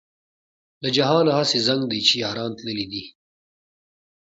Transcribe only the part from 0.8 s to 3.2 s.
له جهانه هسې زنګ دی چې یاران تللي دي.